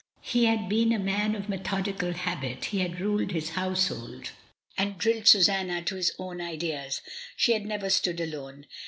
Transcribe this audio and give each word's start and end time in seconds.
He 0.23 0.45
had 0.45 0.67
been 0.67 0.91
a 0.91 0.97
man 0.97 1.35
of 1.35 1.47
me 1.47 1.57
thodical 1.57 2.15
habits; 2.15 2.65
he 2.69 2.79
had 2.79 2.99
ruled 2.99 3.29
his 3.33 3.49
household, 3.51 4.31
and 4.75 4.75
42 4.75 4.75
MRS. 4.75 4.77
DYMOND. 4.77 4.97
drilled 4.97 5.27
Susanna 5.27 5.81
to 5.83 5.95
his 5.95 6.11
own 6.17 6.41
ideas; 6.41 7.01
she 7.35 7.53
had 7.53 7.67
never 7.67 7.91
stood 7.91 8.19
alone. 8.19 8.65